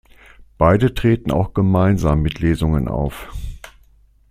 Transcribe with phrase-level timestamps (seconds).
[0.57, 3.29] Beide treten auch gemeinsam mit Lesungen auf.